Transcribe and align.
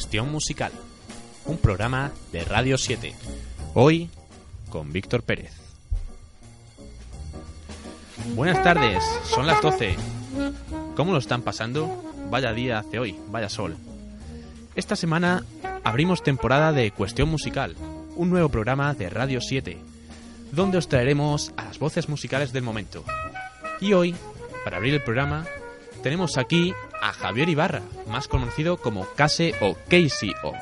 Cuestión 0.00 0.32
Musical, 0.32 0.72
un 1.44 1.58
programa 1.58 2.10
de 2.32 2.42
Radio 2.42 2.78
7. 2.78 3.14
Hoy 3.74 4.08
con 4.70 4.94
Víctor 4.94 5.22
Pérez. 5.22 5.52
Buenas 8.34 8.64
tardes, 8.64 9.04
son 9.24 9.46
las 9.46 9.60
12. 9.60 9.96
¿Cómo 10.96 11.12
lo 11.12 11.18
están 11.18 11.42
pasando? 11.42 12.02
Vaya 12.30 12.54
día 12.54 12.78
hace 12.78 12.98
hoy, 12.98 13.14
vaya 13.28 13.50
sol. 13.50 13.76
Esta 14.74 14.96
semana 14.96 15.44
abrimos 15.84 16.22
temporada 16.22 16.72
de 16.72 16.92
Cuestión 16.92 17.28
Musical, 17.28 17.76
un 18.16 18.30
nuevo 18.30 18.48
programa 18.48 18.94
de 18.94 19.10
Radio 19.10 19.42
7, 19.42 19.76
donde 20.50 20.78
os 20.78 20.88
traeremos 20.88 21.52
a 21.58 21.66
las 21.66 21.78
voces 21.78 22.08
musicales 22.08 22.54
del 22.54 22.62
momento. 22.62 23.04
Y 23.82 23.92
hoy, 23.92 24.14
para 24.64 24.78
abrir 24.78 24.94
el 24.94 25.04
programa, 25.04 25.44
tenemos 26.02 26.38
aquí 26.38 26.72
a 27.00 27.12
Javier 27.12 27.48
Ibarra, 27.48 27.82
más 28.08 28.28
conocido 28.28 28.76
como 28.76 29.06
Case 29.14 29.54
o 29.60 29.74
Casey 29.88 30.32
O. 30.42 30.54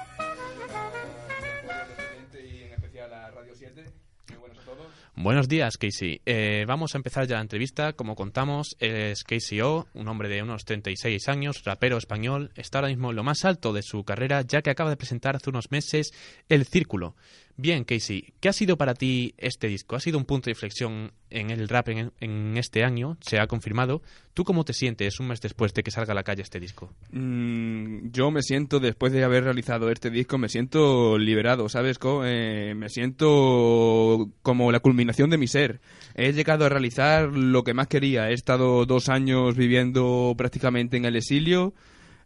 Buenos 5.20 5.48
días, 5.48 5.78
Casey. 5.78 6.20
Eh, 6.26 6.64
vamos 6.68 6.94
a 6.94 6.98
empezar 6.98 7.26
ya 7.26 7.34
la 7.34 7.42
entrevista. 7.42 7.92
Como 7.92 8.14
contamos, 8.14 8.76
es 8.78 9.24
Casey 9.24 9.60
O, 9.62 9.88
un 9.92 10.06
hombre 10.06 10.28
de 10.28 10.44
unos 10.44 10.64
36 10.64 11.28
años, 11.28 11.64
rapero 11.64 11.98
español. 11.98 12.52
Está 12.54 12.78
ahora 12.78 12.88
mismo 12.88 13.10
en 13.10 13.16
lo 13.16 13.24
más 13.24 13.44
alto 13.44 13.72
de 13.72 13.82
su 13.82 14.04
carrera, 14.04 14.42
ya 14.42 14.62
que 14.62 14.70
acaba 14.70 14.90
de 14.90 14.96
presentar 14.96 15.34
hace 15.34 15.50
unos 15.50 15.72
meses 15.72 16.12
El 16.48 16.66
Círculo. 16.66 17.16
Bien, 17.60 17.82
Casey, 17.82 18.34
¿qué 18.38 18.48
ha 18.48 18.52
sido 18.52 18.78
para 18.78 18.94
ti 18.94 19.34
este 19.36 19.66
disco? 19.66 19.96
¿Ha 19.96 20.00
sido 20.00 20.16
un 20.16 20.24
punto 20.24 20.44
de 20.44 20.52
inflexión 20.52 21.10
en 21.28 21.50
el 21.50 21.68
rap 21.68 21.88
en, 21.88 22.56
este 22.56 22.84
año? 22.84 23.16
Se 23.20 23.40
ha 23.40 23.48
confirmado. 23.48 24.00
¿Tú 24.32 24.44
cómo 24.44 24.64
te 24.64 24.72
sientes 24.72 25.18
un 25.18 25.26
mes 25.26 25.40
después 25.40 25.74
de 25.74 25.82
que 25.82 25.90
salga 25.90 26.12
a 26.12 26.14
la 26.14 26.22
calle 26.22 26.42
este 26.42 26.60
disco? 26.60 26.92
Mm, 27.10 28.12
yo 28.12 28.30
me 28.30 28.42
siento, 28.42 28.78
después 28.78 29.12
de 29.12 29.24
haber 29.24 29.42
realizado 29.42 29.90
este 29.90 30.08
disco, 30.08 30.38
me 30.38 30.48
siento 30.48 31.18
liberado, 31.18 31.68
¿sabes? 31.68 31.98
Eh, 32.24 32.74
me 32.76 32.88
siento 32.90 34.30
como 34.42 34.70
la 34.70 34.78
culminación 34.78 35.28
de 35.28 35.38
mi 35.38 35.48
ser. 35.48 35.80
He 36.14 36.32
llegado 36.32 36.64
a 36.64 36.68
realizar 36.68 37.32
lo 37.32 37.64
que 37.64 37.74
más 37.74 37.88
quería. 37.88 38.30
He 38.30 38.34
estado 38.34 38.86
dos 38.86 39.08
años 39.08 39.56
viviendo 39.56 40.32
prácticamente 40.38 40.96
en 40.96 41.06
el 41.06 41.16
exilio 41.16 41.74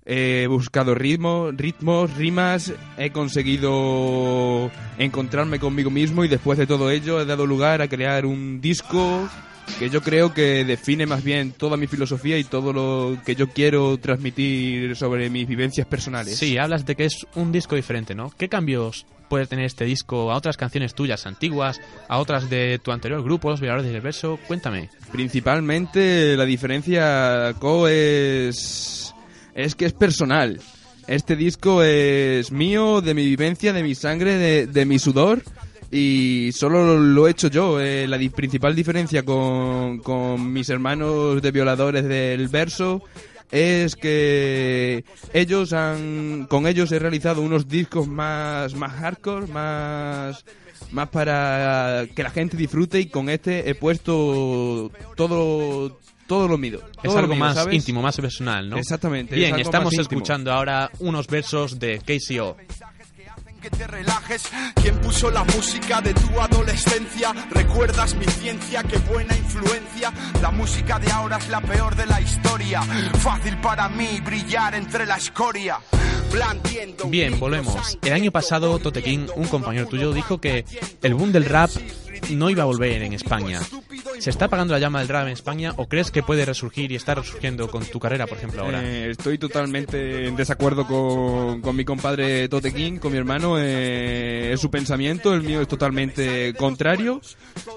he 0.05 0.47
buscado 0.49 0.95
ritmos, 0.95 1.57
ritmos, 1.57 2.15
rimas, 2.17 2.73
he 2.99 3.11
conseguido 3.11 4.71
encontrarme 4.99 5.59
conmigo 5.59 5.91
mismo 5.91 6.25
y 6.25 6.29
después 6.29 6.59
de 6.59 6.67
todo 6.67 6.91
ello 6.91 7.21
he 7.21 7.27
dado 7.27 7.47
lugar 7.47 7.83
a 7.83 7.89
crear 7.89 8.27
un 8.27 8.61
disco 8.61 9.29
que 9.79 9.91
yo 9.91 10.03
creo 10.03 10.35
que 10.35 10.65
define 10.65 11.07
más 11.07 11.23
bien 11.23 11.53
toda 11.53 11.77
mi 11.77 11.87
filosofía 11.87 12.39
y 12.39 12.45
todo 12.45 12.73
lo 12.73 13.17
que 13.25 13.35
yo 13.35 13.49
quiero 13.49 13.97
transmitir 13.99 14.97
sobre 14.97 15.31
mis 15.31 15.47
vivencias 15.47 15.87
personales. 15.87 16.37
Sí, 16.37 16.59
hablas 16.59 16.85
de 16.85 16.97
que 16.97 17.05
es 17.05 17.27
un 17.37 17.53
disco 17.53 17.77
diferente, 17.77 18.15
¿no? 18.15 18.31
¿Qué 18.31 18.49
cambios 18.49 19.07
puede 19.29 19.47
tener 19.47 19.65
este 19.65 19.85
disco 19.85 20.31
a 20.31 20.37
otras 20.37 20.57
canciones 20.57 20.95
tuyas 20.95 21.27
antiguas, 21.27 21.81
a 22.09 22.19
otras 22.19 22.51
de 22.51 22.81
tu 22.83 22.93
anterior 22.93 23.23
grupo, 23.23 23.51
Los 23.51 23.61
Violadores 23.61 23.91
del 23.91 24.01
Verso? 24.01 24.39
Cuéntame. 24.47 24.91
Principalmente 25.11 26.37
la 26.37 26.45
diferencia, 26.45 27.55
Co, 27.59 27.89
es 27.89 29.02
es 29.55 29.75
que 29.75 29.87
es 29.87 29.93
personal. 29.93 30.61
Este 31.07 31.37
disco 31.37 31.83
es 31.83 32.53
mío, 32.53 33.01
de 33.01 33.15
mi 33.15 33.25
vivencia, 33.25 33.73
de 33.73 33.83
mi 33.83 33.95
sangre, 33.95 34.67
de, 34.67 34.87
mi 34.87 34.99
sudor 34.99 35.43
y 35.91 36.51
solo 36.53 36.97
lo 36.99 37.27
he 37.27 37.33
hecho 37.33 37.49
yo. 37.49 37.81
Eh, 37.81 38.07
la 38.07 38.19
principal 38.31 38.75
diferencia 38.75 39.25
con, 39.25 39.99
con, 39.99 40.53
mis 40.53 40.69
hermanos 40.69 41.43
de 41.43 41.51
violadores 41.51 42.05
del 42.05 42.49
verso 42.49 43.03
es 43.53 43.97
que 43.97 45.05
ellos 45.35 45.75
han, 45.75 46.47
con 46.49 46.67
ellos 46.67 46.91
he 46.91 46.99
realizado 46.99 47.43
unos 47.43 47.69
discos 47.69 48.09
más, 48.09 48.75
más 48.75 48.93
hardcore, 48.93 49.47
más, 49.49 50.45
más 50.91 51.09
para 51.11 52.07
que 52.15 52.23
la 52.23 52.31
gente 52.31 52.57
disfrute 52.57 52.99
y 52.99 53.07
con 53.07 53.29
este 53.29 53.69
he 53.69 53.75
puesto 53.75 54.91
todo, 55.17 55.99
todo 56.27 56.49
lo 56.49 56.59
mido. 56.59 56.83
es 57.03 57.15
algo 57.15 57.35
más 57.35 57.67
íntimo, 57.71 58.03
más 58.03 58.17
personal, 58.17 58.69
¿no? 58.69 58.77
Exactamente. 58.77 59.35
Bien, 59.35 59.59
estamos 59.59 59.95
escuchando 59.95 60.53
ahora 60.53 60.91
unos 61.01 61.27
versos 61.27 61.79
de 61.79 61.99
KCO. 61.99 62.57
Que 63.61 63.71
te 63.71 63.87
relajes, 63.87 64.43
¿quién 64.75 64.99
puso 64.99 65.31
la 65.31 65.45
música 65.45 66.01
de 66.01 66.13
tu 66.15 66.41
adolescencia? 66.41 67.33
¿Recuerdas 67.51 68.13
mi 68.17 68.25
ciencia? 68.25 68.83
Qué 68.83 68.99
buena 68.99 69.37
influencia. 69.37 70.13
La 70.41 70.51
música 70.51 70.99
de 70.99 71.13
ahora 71.13 71.37
es 71.37 71.49
la 71.49 71.61
peor 71.61 71.95
de 71.95 72.07
la 72.07 72.21
historia. 72.21 72.83
Fácil 73.21 73.57
para 73.59 73.89
mí 73.89 74.21
brillar 74.21 74.75
entre 74.75 75.07
la 75.07 75.17
escoria. 75.17 75.79
Bien, 77.09 77.39
volvemos. 77.39 77.99
El 78.03 78.13
año 78.15 78.33
pasado, 78.33 78.79
Tote 78.79 79.03
King, 79.03 79.27
un 79.37 79.47
compañero 79.49 79.87
tuyo, 79.87 80.13
dijo 80.13 80.41
que 80.41 80.65
el 81.03 81.15
boom 81.15 81.31
del 81.31 81.45
rap 81.45 81.71
no 82.31 82.49
iba 82.49 82.63
a 82.63 82.67
volver 82.67 83.03
en 83.03 83.13
España. 83.13 83.61
¿Se 84.23 84.31
está 84.31 84.45
apagando 84.45 84.73
la 84.73 84.79
llama 84.79 85.01
del 85.01 85.09
rap 85.09 85.27
en 85.27 85.33
España 85.33 85.75
o 85.79 85.89
crees 85.89 86.13
que 86.13 86.23
puede 86.23 86.45
resurgir 86.45 86.93
y 86.93 86.95
está 86.95 87.17
resurgiendo 87.17 87.69
con 87.69 87.85
tu 87.85 87.99
carrera, 87.99 88.29
por 88.29 88.39
ejemplo, 88.39 88.63
ahora? 88.63 88.81
Eh, 88.81 89.11
estoy 89.11 89.37
totalmente 89.37 90.29
en 90.29 90.37
desacuerdo 90.37 90.87
con, 90.87 91.61
con 91.61 91.75
mi 91.75 91.85
compadre 91.85 92.49
Tote 92.49 92.73
King, 92.73 92.99
con 92.99 93.11
mi 93.11 93.19
hermano. 93.19 93.57
Eh, 93.59 94.53
es 94.53 94.61
su 94.61 94.71
pensamiento, 94.71 95.35
el 95.35 95.43
mío 95.43 95.61
es 95.61 95.67
totalmente 95.67 96.55
contrario. 96.55 97.21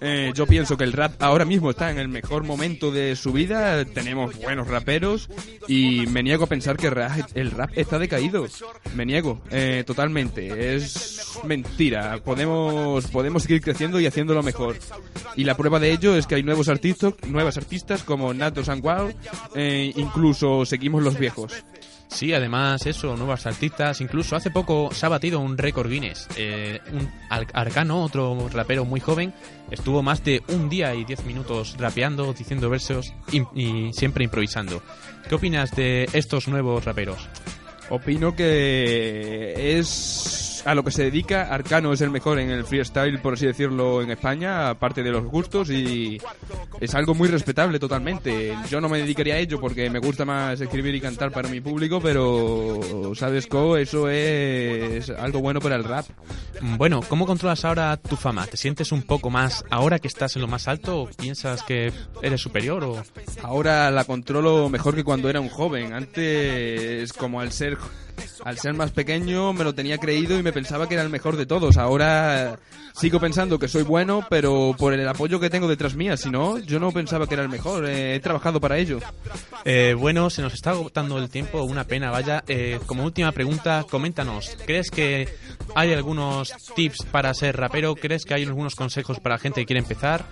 Eh, 0.02 0.34
yo 0.36 0.46
pienso 0.46 0.78
que 0.78 0.84
el 0.84 0.94
rap 0.94 1.14
ahora 1.18 1.46
mismo 1.46 1.72
está 1.72 1.90
en 1.90 1.98
el 1.98 2.10
mejor 2.10 2.44
momento 2.44 2.92
de 2.92 3.16
su 3.16 3.34
vida. 3.34 3.84
Tenemos 3.84 4.38
buenos 4.40 4.68
raperos 4.68 5.28
y 5.68 6.06
me 6.12 6.22
niego 6.22 6.44
a 6.44 6.48
pensar 6.48 6.78
que 6.78 6.94
el 7.34 7.50
rap 7.50 7.72
está 7.74 7.98
decaído. 7.98 8.46
Me 8.94 9.04
niego, 9.08 9.42
totalmente. 9.88 10.76
Es 10.76 11.40
mentira. 11.44 12.20
Podemos, 12.24 13.08
podemos 13.08 13.42
seguir 13.42 13.62
creciendo 13.62 14.00
y 14.00 14.06
haciéndolo 14.06 14.44
mejor. 14.44 14.78
Y 15.36 15.44
la 15.44 15.58
prueba 15.58 15.80
de 15.80 15.92
ello 15.92 16.16
es 16.16 16.28
que 16.28 16.35
hay 16.36 16.44
nuevos 16.44 16.70
artistas, 16.70 17.14
nuevas 17.28 17.58
artistas 17.58 18.04
como 18.04 18.34
Nato 18.34 18.64
Sanguao, 18.64 19.12
eh, 19.56 19.92
incluso 19.96 20.66
seguimos 20.66 21.04
los 21.04 21.18
viejos. 21.18 21.54
Sí, 22.08 22.34
además 22.34 22.86
eso, 22.86 23.18
nuevas 23.18 23.46
artistas. 23.46 24.00
Incluso 24.00 24.36
hace 24.36 24.52
poco 24.52 24.90
se 24.94 25.06
ha 25.06 25.10
batido 25.10 25.40
un 25.40 25.58
récord 25.58 25.90
Guinness. 25.90 26.28
Eh, 26.38 26.80
un 26.94 27.12
Arcano, 27.30 28.04
otro 28.04 28.48
rapero 28.50 28.86
muy 28.86 29.00
joven, 29.00 29.34
estuvo 29.72 30.04
más 30.04 30.24
de 30.24 30.44
un 30.50 30.70
día 30.70 30.94
y 30.94 31.04
diez 31.04 31.26
minutos 31.26 31.76
rapeando, 31.78 32.32
diciendo 32.34 32.70
versos 32.70 33.14
y 33.32 33.92
siempre 33.94 34.24
improvisando. 34.24 34.82
¿Qué 35.28 35.36
opinas 35.36 35.72
de 35.76 36.08
estos 36.14 36.48
nuevos 36.48 36.86
raperos? 36.86 37.28
Opino 37.90 38.36
que 38.36 39.78
es 39.80 40.45
a 40.66 40.76
lo 40.76 40.84
que 40.84 40.92
se 40.92 41.04
dedica, 41.04 41.44
Arcano 41.44 41.94
es 41.94 42.02
el 42.02 42.10
mejor 42.10 42.40
en 42.40 42.50
el 42.50 42.66
freestyle, 42.66 43.20
por 43.20 43.36
así 43.36 43.46
decirlo, 43.46 44.02
en 44.02 44.12
España, 44.12 44.70
aparte 44.70 45.04
de 45.04 45.12
los 45.12 45.24
gustos, 45.26 45.70
y 45.70 46.20
es 46.82 46.96
algo 46.96 47.14
muy 47.14 47.28
respetable 47.28 47.80
totalmente. 47.80 48.56
Yo 48.70 48.82
no 48.82 48.90
me 48.90 48.98
dedicaría 48.98 49.36
a 49.36 49.38
ello 49.38 49.60
porque 49.60 49.90
me 49.90 50.00
gusta 50.00 50.26
más 50.26 50.60
escribir 50.60 50.96
y 50.96 51.02
cantar 51.02 51.32
para 51.32 51.50
mi 51.50 51.62
público, 51.62 52.02
pero, 52.02 53.14
¿sabes, 53.16 53.48
Co? 53.48 53.78
Eso 53.78 54.10
es 54.10 55.10
algo 55.12 55.40
bueno 55.40 55.60
para 55.60 55.76
el 55.76 55.84
rap. 55.84 56.06
Bueno, 56.78 57.02
¿cómo 57.08 57.26
controlas 57.26 57.64
ahora 57.64 57.96
tu 57.98 58.16
fama? 58.16 58.48
¿Te 58.48 58.58
sientes 58.58 58.92
un 58.92 59.04
poco 59.04 59.30
más 59.30 59.64
ahora 59.70 60.00
que 60.00 60.08
estás 60.08 60.36
en 60.36 60.42
lo 60.42 60.48
más 60.48 60.68
alto 60.68 61.02
o 61.02 61.10
piensas 61.10 61.64
que 61.64 61.92
eres 62.22 62.42
superior 62.42 62.84
o...? 62.84 63.04
Ahora 63.44 63.92
la 63.92 64.04
controlo 64.06 64.70
mejor 64.70 64.96
que 64.96 65.04
cuando 65.04 65.30
era 65.30 65.40
un 65.40 65.50
joven. 65.50 65.94
Antes, 65.94 67.14
como 67.14 67.40
al 67.40 67.52
ser 67.52 67.78
al 68.44 68.58
ser 68.58 68.74
más 68.74 68.92
pequeño 68.92 69.54
me 69.54 69.64
lo 69.64 69.74
tenía 69.74 69.98
creído 69.98 70.38
y 70.38 70.44
me 70.44 70.54
pensaba 70.54 70.88
que 70.88 70.96
era 70.96 71.04
el 71.04 71.10
mejor 71.10 71.38
de 71.38 71.46
todos. 71.46 71.78
Ahora 71.78 72.60
sigo 72.94 73.20
pensando 73.20 73.60
que 73.60 73.68
soy 73.68 73.84
bueno, 73.84 74.26
pero 74.30 74.76
por 74.78 74.94
el 74.94 75.08
apoyo 75.08 75.40
que 75.40 75.50
tengo 75.50 75.68
detrás 75.68 75.96
mía. 75.96 76.18
Si 76.18 76.30
no, 76.30 76.58
yo 76.60 76.80
no 76.80 76.92
pensaba 76.92 77.28
que 77.28 77.34
era 77.34 77.44
el 77.44 77.50
mejor. 77.50 77.88
Eh, 77.88 78.16
he 78.16 78.20
trabajado 78.20 78.60
para 78.60 78.78
ello. 78.78 79.00
Eh, 79.64 79.96
bueno, 79.98 80.30
se 80.30 80.42
nos 80.42 80.54
está 80.54 80.72
agotando 80.72 81.18
el 81.18 81.30
tiempo. 81.30 81.64
Una 81.64 81.86
pena, 81.86 82.12
vaya. 82.12 82.44
Eh, 82.48 82.80
como 82.86 83.04
última 83.04 83.32
pregunta, 83.32 83.86
coméntanos. 83.90 84.56
¿Crees 84.66 84.92
que 84.92 85.28
hay 85.76 85.94
algunos 85.94 86.54
tips 86.76 87.06
para 87.12 87.34
ser 87.34 87.58
rapero? 87.58 87.96
¿Crees 87.96 88.26
que 88.26 88.34
hay 88.34 88.44
algunos 88.44 88.76
consejos 88.76 89.20
para 89.20 89.36
la 89.36 89.40
gente 89.40 89.62
que 89.62 89.66
quiere 89.66 89.80
empezar? 89.80 90.26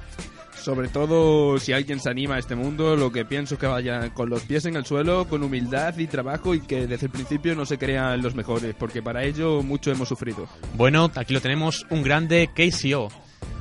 Sobre 0.63 0.87
todo 0.87 1.59
si 1.59 1.73
alguien 1.73 1.99
se 1.99 2.09
anima 2.09 2.35
a 2.35 2.39
este 2.39 2.55
mundo, 2.55 2.95
lo 2.95 3.11
que 3.11 3.25
pienso 3.25 3.55
es 3.55 3.59
que 3.59 3.67
vayan 3.67 4.11
con 4.11 4.29
los 4.29 4.43
pies 4.43 4.63
en 4.63 4.77
el 4.77 4.85
suelo, 4.85 5.27
con 5.27 5.43
humildad 5.43 5.97
y 5.97 6.07
trabajo 6.07 6.55
y 6.55 6.61
que 6.61 6.87
desde 6.87 7.07
el 7.07 7.11
principio 7.11 7.53
no 7.53 7.65
se 7.65 7.77
crean 7.77 8.21
los 8.21 8.33
mejores, 8.33 8.73
porque 8.73 9.03
para 9.03 9.25
ello 9.25 9.61
mucho 9.61 9.91
hemos 9.91 10.07
sufrido. 10.07 10.47
Bueno, 10.75 11.11
aquí 11.15 11.33
lo 11.33 11.41
tenemos, 11.41 11.85
un 11.89 12.01
grande 12.01 12.49
KCO. 12.55 13.09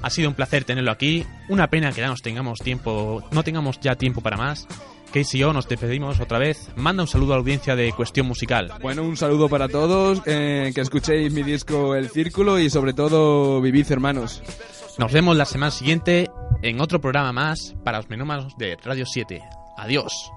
Ha 0.01 0.11
sido 0.11 0.29
un 0.29 0.37
placer 0.37 0.63
tenerlo 0.63 0.93
aquí. 0.93 1.27
Una 1.49 1.67
pena 1.67 1.91
que 1.91 2.03
ya 2.03 2.07
nos 2.07 2.23
tengamos 2.23 2.61
tiempo, 2.61 3.25
no 3.33 3.43
tengamos 3.43 3.81
ya 3.81 3.97
tiempo 3.97 4.21
para 4.21 4.37
más. 4.37 4.69
KCO, 5.13 5.53
nos 5.53 5.69
despedimos 5.69 6.21
otra 6.21 6.39
vez. 6.39 6.71
Manda 6.77 7.03
un 7.03 7.09
saludo 7.09 7.33
a 7.33 7.37
la 7.37 7.41
audiencia 7.41 7.75
de 7.75 7.91
Cuestión 7.91 8.29
Musical. 8.29 8.75
Bueno, 8.81 9.03
un 9.03 9.17
saludo 9.17 9.49
para 9.49 9.69
todos, 9.69 10.23
eh, 10.25 10.71
que 10.73 10.81
escuchéis 10.81 11.33
mi 11.33 11.43
disco 11.43 11.97
El 11.97 12.11
Círculo 12.11 12.61
y 12.61 12.71
sobre 12.71 12.93
todo 12.93 13.61
vivid 13.61 13.91
hermanos. 13.91 14.41
Nos 14.99 15.11
vemos 15.11 15.37
la 15.37 15.47
semana 15.47 15.71
siguiente 15.71 16.31
en 16.63 16.81
otro 16.81 17.01
programa 17.01 17.33
más 17.33 17.75
para 17.85 17.99
los 17.99 18.09
menúmanos 18.09 18.57
de 18.57 18.77
Radio 18.77 19.05
7. 19.05 19.43
Adiós. 19.77 20.33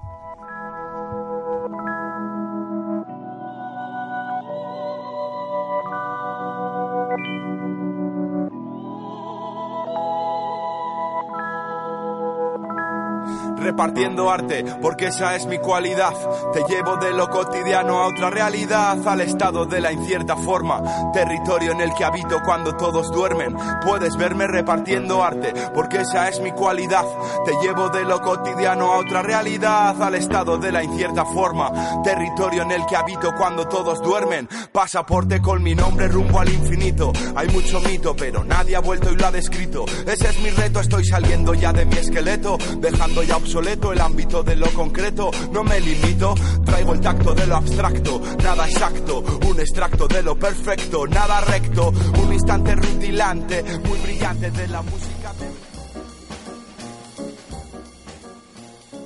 Repartiendo 13.66 14.30
arte, 14.30 14.64
porque 14.80 15.08
esa 15.08 15.34
es 15.34 15.44
mi 15.46 15.58
cualidad. 15.58 16.12
Te 16.52 16.62
llevo 16.68 16.96
de 16.98 17.12
lo 17.12 17.28
cotidiano 17.28 17.98
a 17.98 18.06
otra 18.06 18.30
realidad, 18.30 18.96
al 19.08 19.22
estado 19.22 19.66
de 19.66 19.80
la 19.80 19.90
incierta 19.90 20.36
forma, 20.36 20.80
territorio 21.12 21.72
en 21.72 21.80
el 21.80 21.92
que 21.94 22.04
habito 22.04 22.40
cuando 22.44 22.76
todos 22.76 23.10
duermen. 23.10 23.56
Puedes 23.84 24.16
verme 24.16 24.46
repartiendo 24.46 25.24
arte, 25.24 25.52
porque 25.74 26.02
esa 26.02 26.28
es 26.28 26.38
mi 26.40 26.52
cualidad. 26.52 27.04
Te 27.44 27.54
llevo 27.60 27.88
de 27.88 28.04
lo 28.04 28.20
cotidiano 28.20 28.92
a 28.92 28.98
otra 28.98 29.22
realidad, 29.22 30.00
al 30.00 30.14
estado 30.14 30.58
de 30.58 30.70
la 30.70 30.84
incierta 30.84 31.24
forma, 31.24 31.72
territorio 32.04 32.62
en 32.62 32.70
el 32.70 32.86
que 32.86 32.94
habito 32.94 33.34
cuando 33.36 33.66
todos 33.66 34.00
duermen. 34.00 34.48
Pasaporte 34.70 35.42
con 35.42 35.60
mi 35.60 35.74
nombre 35.74 36.06
rumbo 36.06 36.38
al 36.38 36.50
infinito. 36.50 37.12
Hay 37.34 37.48
mucho 37.48 37.80
mito, 37.80 38.14
pero 38.14 38.44
nadie 38.44 38.76
ha 38.76 38.80
vuelto 38.80 39.10
y 39.10 39.16
lo 39.16 39.26
ha 39.26 39.32
descrito. 39.32 39.84
Ese 40.06 40.28
es 40.28 40.38
mi 40.40 40.50
reto, 40.50 40.78
estoy 40.78 41.04
saliendo 41.04 41.52
ya 41.52 41.72
de 41.72 41.84
mi 41.84 41.96
esqueleto, 41.96 42.58
dejando 42.78 43.24
ya 43.24 43.36
obsoleto 43.56 43.92
el 43.92 44.00
ámbito 44.02 44.42
de 44.42 44.54
lo 44.54 44.66
concreto. 44.72 45.30
No 45.50 45.64
me 45.64 45.80
limito, 45.80 46.34
traigo 46.64 46.92
el 46.92 47.00
tacto 47.00 47.34
de 47.34 47.46
lo 47.46 47.56
abstracto, 47.56 48.20
nada 48.42 48.68
exacto, 48.68 49.20
un 49.48 49.58
extracto 49.58 50.06
de 50.06 50.22
lo 50.22 50.38
perfecto, 50.38 51.06
nada 51.06 51.40
recto, 51.40 51.88
un 52.22 52.32
instante 52.34 52.74
rutilante, 52.74 53.62
muy 53.88 53.98
brillante 54.00 54.50
de 54.50 54.68
la 54.68 54.82
música. 54.82 55.32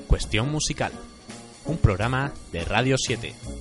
Cuestión 0.09 0.51
Musical, 0.51 0.93
un 1.67 1.79
programa 1.79 2.33
de 2.51 2.65
Radio 2.65 2.97
7. 2.99 3.60